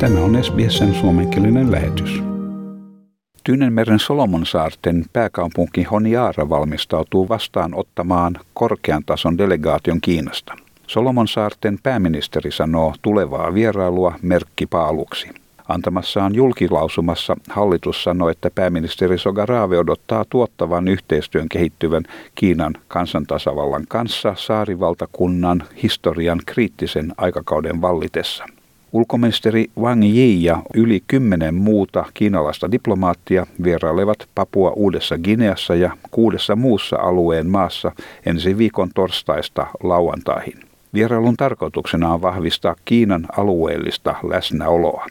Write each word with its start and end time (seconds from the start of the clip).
Tämä 0.00 0.20
on 0.20 0.44
SBSn 0.44 0.94
suomenkielinen 0.94 1.72
lähetys. 1.72 2.22
Tyynenmeren 3.44 3.98
Solomonsaarten 3.98 5.04
pääkaupunki 5.12 5.82
Honiara 5.82 6.48
valmistautuu 6.48 7.28
vastaan 7.28 7.74
ottamaan 7.74 8.36
korkean 8.54 9.02
tason 9.06 9.38
delegaation 9.38 10.00
Kiinasta. 10.00 10.54
Solomonsaarten 10.86 11.78
pääministeri 11.82 12.52
sanoo 12.52 12.94
tulevaa 13.02 13.54
vierailua 13.54 14.14
merkkipaaluksi. 14.22 15.28
Antamassaan 15.68 16.34
julkilausumassa 16.34 17.36
hallitus 17.50 18.04
sanoi, 18.04 18.30
että 18.30 18.50
pääministeri 18.54 19.18
Sogarave 19.18 19.78
odottaa 19.78 20.24
tuottavan 20.30 20.88
yhteistyön 20.88 21.48
kehittyvän 21.48 22.02
Kiinan 22.34 22.74
kansantasavallan 22.88 23.84
kanssa 23.88 24.34
saarivaltakunnan 24.36 25.62
historian 25.82 26.40
kriittisen 26.46 27.12
aikakauden 27.16 27.80
vallitessa. 27.80 28.44
Ulkoministeri 28.92 29.66
Wang 29.78 30.04
Yi 30.04 30.44
ja 30.44 30.62
yli 30.74 31.02
kymmenen 31.06 31.54
muuta 31.54 32.04
kiinalaista 32.14 32.72
diplomaattia 32.72 33.46
vierailevat 33.62 34.28
Papua 34.34 34.70
Uudessa 34.70 35.18
Gineassa 35.18 35.74
ja 35.74 35.90
kuudessa 36.10 36.56
muussa 36.56 36.96
alueen 36.96 37.46
maassa 37.46 37.92
ensi 38.26 38.58
viikon 38.58 38.90
torstaista 38.94 39.66
lauantaihin. 39.82 40.60
Vierailun 40.94 41.36
tarkoituksena 41.36 42.12
on 42.14 42.22
vahvistaa 42.22 42.74
Kiinan 42.84 43.26
alueellista 43.36 44.14
läsnäoloa. 44.22 45.06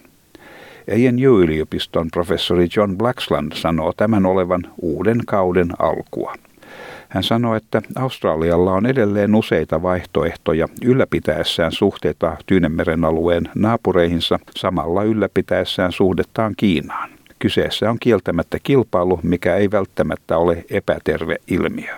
ANU-yliopiston 0.92 2.08
professori 2.14 2.68
John 2.76 2.98
Blacksland 2.98 3.52
sanoo 3.56 3.94
tämän 3.98 4.26
olevan 4.26 4.62
uuden 4.82 5.22
kauden 5.26 5.68
alkua. 5.80 6.34
Hän 7.10 7.24
sanoi, 7.24 7.58
että 7.58 7.82
Australialla 7.96 8.74
on 8.74 8.86
edelleen 8.86 9.36
useita 9.36 9.82
vaihtoehtoja 9.82 10.68
ylläpitäessään 10.86 11.72
suhteita 11.72 12.38
Tyynemeren 12.46 13.06
alueen 13.06 13.50
naapureihinsa 13.56 14.40
samalla 14.56 15.04
ylläpitäessään 15.04 15.92
suhdettaan 15.92 16.54
Kiinaan. 16.58 17.10
Kyseessä 17.40 17.90
on 17.90 17.98
kieltämättä 18.00 18.58
kilpailu, 18.64 19.20
mikä 19.24 19.56
ei 19.56 19.72
välttämättä 19.72 20.38
ole 20.38 20.66
epäterve 20.70 21.36
ilmiö. 21.48 21.94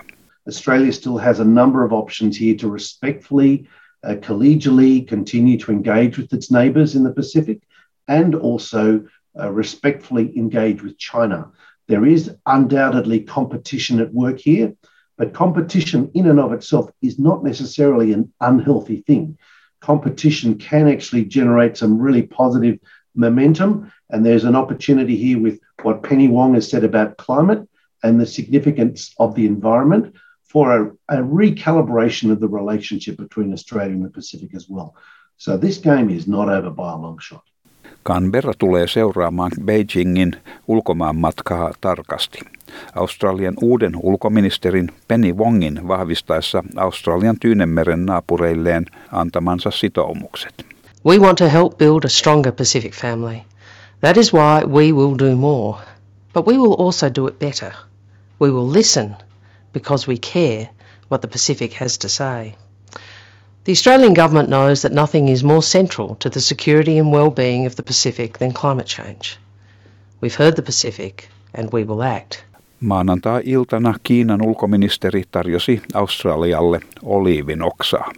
Australia 0.46 0.92
still 0.92 1.18
has 1.18 1.40
a 1.40 1.44
number 1.44 1.82
of 1.82 1.92
options 1.92 2.40
here 2.40 2.54
to 2.54 2.72
respectfully, 2.72 3.52
uh, 3.52 4.16
collegially 4.20 5.00
continue 5.00 5.56
to 5.66 5.72
engage 5.72 6.18
with 6.18 6.34
its 6.34 6.50
neighbours 6.50 6.94
in 6.94 7.02
the 7.02 7.12
Pacific 7.12 7.58
and 8.08 8.34
also 8.34 8.80
uh, 9.38 9.56
respectfully 9.56 10.32
engage 10.36 10.82
with 10.82 10.96
China. 10.98 11.44
There 11.88 12.06
is 12.06 12.30
undoubtedly 12.46 13.20
competition 13.20 14.00
at 14.00 14.14
work 14.14 14.38
here. 14.46 14.72
But 15.20 15.34
competition 15.34 16.10
in 16.14 16.26
and 16.26 16.40
of 16.40 16.54
itself 16.54 16.90
is 17.02 17.18
not 17.18 17.44
necessarily 17.44 18.14
an 18.14 18.32
unhealthy 18.40 19.02
thing. 19.02 19.36
Competition 19.82 20.56
can 20.56 20.88
actually 20.88 21.26
generate 21.26 21.76
some 21.76 21.98
really 21.98 22.22
positive 22.22 22.78
momentum. 23.14 23.92
And 24.08 24.24
there's 24.24 24.44
an 24.44 24.56
opportunity 24.56 25.18
here 25.18 25.38
with 25.38 25.60
what 25.82 26.02
Penny 26.02 26.28
Wong 26.28 26.54
has 26.54 26.70
said 26.70 26.84
about 26.84 27.18
climate 27.18 27.68
and 28.02 28.18
the 28.18 28.24
significance 28.24 29.14
of 29.18 29.34
the 29.34 29.44
environment 29.44 30.16
for 30.42 30.96
a, 31.10 31.18
a 31.18 31.22
recalibration 31.22 32.32
of 32.32 32.40
the 32.40 32.48
relationship 32.48 33.18
between 33.18 33.52
Australia 33.52 33.92
and 33.92 34.06
the 34.06 34.08
Pacific 34.08 34.54
as 34.54 34.70
well. 34.70 34.96
So 35.36 35.58
this 35.58 35.76
game 35.76 36.08
is 36.08 36.26
not 36.26 36.48
over 36.48 36.70
by 36.70 36.92
a 36.92 36.96
long 36.96 37.18
shot. 37.18 37.44
Canberra 38.04 38.52
tulee 38.58 38.86
seuraamaan 38.86 39.50
Beijingin 39.64 40.32
ulkomaanmatkaa 40.68 41.72
tarkasti. 41.80 42.38
Australian 42.94 43.54
uuden 43.62 43.92
ulkoministerin 44.02 44.92
Penny 45.08 45.32
Wongin 45.32 45.88
vahvistaessa 45.88 46.64
Australian 46.76 47.36
Tyynemeren 47.40 48.06
naapureilleen 48.06 48.86
antamansa 49.12 49.70
sitoumukset. 49.70 50.66
We 51.06 51.18
want 51.18 51.38
to 51.38 51.48
help 51.48 51.78
build 51.78 52.04
a 52.04 52.08
stronger 52.08 52.52
Pacific 52.52 52.92
family. 52.94 53.42
That 54.00 54.16
is 54.16 54.32
why 54.32 54.64
we 54.66 54.92
will 54.92 55.18
do 55.18 55.36
more. 55.36 55.78
But 56.34 56.46
we 56.46 56.58
will 56.58 56.76
also 56.78 57.10
do 57.14 57.28
it 57.28 57.38
better. 57.38 57.72
We 58.40 58.50
will 58.50 58.72
listen 58.72 59.16
because 59.72 60.08
we 60.08 60.16
care 60.32 60.68
what 61.10 61.20
the 61.20 61.28
Pacific 61.28 61.80
has 61.80 61.98
to 61.98 62.08
say. 62.08 62.54
The 63.70 63.78
Australian 63.78 64.14
government 64.14 64.48
knows 64.48 64.82
that 64.82 64.92
nothing 64.92 65.28
is 65.28 65.44
more 65.44 65.62
central 65.62 66.16
to 66.18 66.30
the 66.30 66.40
security 66.40 66.98
and 66.98 67.12
well-being 67.12 67.66
of 67.66 67.76
the 67.76 67.82
Pacific 67.82 68.38
than 68.38 68.52
climate 68.52 68.86
change. 68.86 69.38
We've 70.22 70.38
heard 70.38 70.56
the 70.56 70.62
Pacific 70.62 71.28
and 71.54 71.68
we 71.72 71.84
will 71.84 72.02
act. 72.02 72.44
Maanantai-iltana 72.80 73.94
Kiinan 74.02 74.42
ulkoministeri 74.42 75.24
tarjosi 75.30 75.82
Australialle 75.94 76.80
oliivinoksaa. 77.02 78.12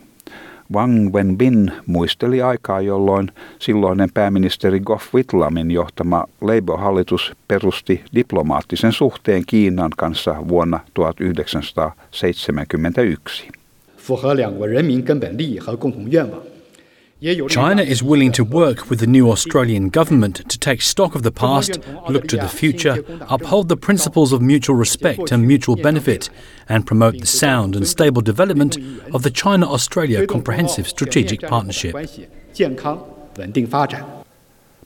Wang 0.72 1.14
Wenbin 1.14 1.72
muisteli 1.86 2.42
aikaa, 2.42 2.80
jolloin 2.80 3.32
silloinen 3.58 4.10
pääministeri 4.14 4.80
Gough 4.80 5.14
Whitlamin 5.14 5.70
johtama 5.70 6.24
Labour-hallitus 6.40 7.32
perusti 7.48 8.04
diplomaattisen 8.14 8.92
suhteen 8.92 9.42
Kiinan 9.46 9.90
kanssa 9.96 10.48
vuonna 10.48 10.80
1971. 10.94 13.61
China 17.48 17.82
is 17.82 18.02
willing 18.02 18.32
to 18.32 18.42
work 18.42 18.90
with 18.90 18.98
the 18.98 19.06
new 19.06 19.30
Australian 19.30 19.90
government 19.90 20.36
to 20.48 20.58
take 20.58 20.82
stock 20.82 21.14
of 21.14 21.22
the 21.22 21.30
past, 21.30 21.78
look 22.08 22.26
to 22.26 22.36
the 22.36 22.48
future, 22.48 23.04
uphold 23.28 23.68
the 23.68 23.76
principles 23.76 24.32
of 24.32 24.42
mutual 24.42 24.74
respect 24.74 25.30
and 25.30 25.46
mutual 25.46 25.76
benefit, 25.76 26.30
and 26.68 26.84
promote 26.84 27.20
the 27.20 27.26
sound 27.26 27.76
and 27.76 27.86
stable 27.86 28.22
development 28.22 28.76
of 29.14 29.22
the 29.22 29.30
China 29.30 29.70
Australia 29.70 30.26
Comprehensive 30.26 30.88
Strategic 30.88 31.42
Partnership. 31.42 31.94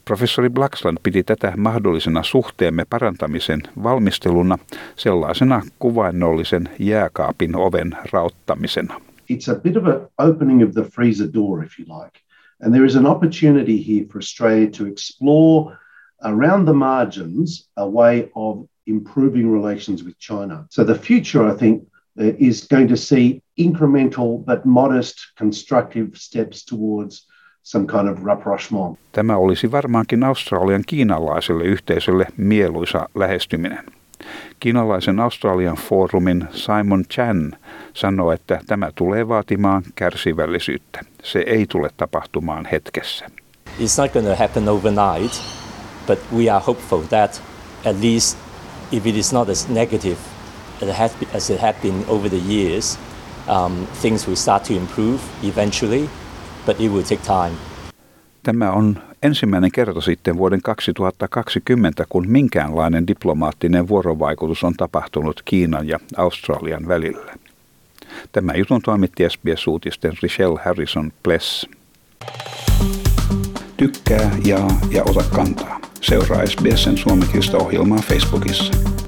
Professori 0.08 0.50
Blacksland 0.50 0.98
piti 1.02 1.24
tätä 1.24 1.52
mahdollisena 1.56 2.22
suhteemme 2.22 2.84
parantamisen 2.90 3.60
valmisteluna 3.82 4.58
sellaisena 4.96 5.62
kuvainnollisen 5.78 6.68
jääkaapin 6.78 7.56
oven 7.56 7.96
rauttamisena. 8.12 9.00
It's 9.32 9.56
a 9.56 9.60
bit 9.60 9.76
of 9.76 9.84
an 9.84 10.08
opening 10.18 10.62
of 10.62 10.70
the 10.72 10.82
freezer 10.82 11.28
door, 11.34 11.64
if 11.64 11.72
you 11.78 11.98
like. 12.02 12.20
And 12.62 12.74
there 12.74 12.86
is 12.86 12.96
an 12.96 13.06
opportunity 13.06 13.86
here 13.88 14.06
for 14.12 14.18
Australia 14.18 14.70
to 14.78 14.86
explore 14.86 15.76
around 16.24 16.66
the 16.66 16.74
margins 16.74 17.70
a 17.76 17.86
way 17.86 18.30
of 18.34 18.66
improving 18.86 19.52
relations 19.62 20.04
with 20.04 20.18
China. 20.18 20.66
So 20.70 20.84
the 20.84 20.98
future, 20.98 21.54
I 21.54 21.58
think, 21.58 21.82
is 22.38 22.68
going 22.68 22.88
to 22.88 22.96
see 22.96 23.42
incremental 23.56 24.44
but 24.44 24.64
modest 24.64 25.16
constructive 25.38 26.08
steps 26.14 26.64
towards 26.64 27.26
some 27.66 27.86
kind 27.86 28.08
of 28.08 28.24
rapprochement. 28.24 28.98
Tämä 29.12 29.36
olisi 29.36 29.70
varmaankin 29.70 30.24
Australian 30.24 30.82
kiinalaiselle 30.86 31.64
yhteisölle 31.64 32.26
mieluisa 32.36 33.08
lähestyminen. 33.14 33.84
Kiinalaisen 34.60 35.20
Australian 35.20 35.76
foorumin 35.76 36.44
Simon 36.50 37.04
Chan 37.04 37.56
sanoo, 37.94 38.32
että 38.32 38.60
tämä 38.66 38.90
tulee 38.94 39.28
vaatimaan 39.28 39.82
kärsivällisyyttä. 39.94 41.00
Se 41.22 41.44
ei 41.46 41.66
tule 41.66 41.90
tapahtumaan 41.96 42.68
hetkessä. 42.72 43.30
It's 43.78 44.02
not 44.02 44.12
going 44.12 44.26
to 44.26 44.36
happen 44.36 44.68
overnight, 44.68 45.42
but 46.06 46.18
we 46.36 46.50
are 46.50 46.64
hopeful 46.66 47.00
that 47.00 47.42
at 47.86 47.96
least 48.02 48.38
if 48.92 49.06
it 49.06 49.16
is 49.16 49.32
not 49.32 49.48
as 49.48 49.68
negative 49.68 50.16
as 51.34 51.50
it 51.50 51.60
had 51.60 51.74
been 51.82 52.04
over 52.08 52.30
the 52.30 52.54
years, 52.54 52.98
um, 53.48 53.86
things 54.02 54.26
will 54.26 54.36
start 54.36 54.62
to 54.62 54.72
improve 54.72 55.20
eventually, 55.42 56.08
but 56.66 56.80
it 56.80 56.92
will 56.92 57.02
take 57.02 57.22
time. 57.22 57.56
Tämä 58.42 58.72
on 58.72 58.98
ensimmäinen 59.22 59.72
kerta 59.72 60.00
sitten 60.00 60.36
vuoden 60.36 60.62
2020, 60.62 62.04
kun 62.08 62.24
minkäänlainen 62.28 63.06
diplomaattinen 63.06 63.88
vuorovaikutus 63.88 64.64
on 64.64 64.74
tapahtunut 64.74 65.42
Kiinan 65.44 65.88
ja 65.88 65.98
Australian 66.16 66.88
välillä. 66.88 67.34
Tämä 68.32 68.52
jutun 68.54 68.82
toimitti 68.82 69.24
SBS-uutisten 69.28 70.12
Richelle 70.22 70.60
Harrison 70.64 71.12
Pless. 71.22 71.66
Tykkää, 73.76 74.30
jaa 74.44 74.80
ja 74.90 75.02
ota 75.02 75.22
kantaa. 75.22 75.80
Seuraa 76.00 76.46
SBSn 76.46 76.96
suomenkielistä 76.96 77.56
ohjelmaa 77.56 77.98
Facebookissa. 77.98 79.05